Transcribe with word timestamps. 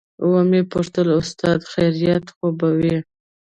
ومې 0.29 0.61
پوښتل 0.71 1.07
استاده 1.21 1.65
خيريت 1.71 2.25
خو 2.35 2.47
به 2.57 2.69
وي. 2.79 2.97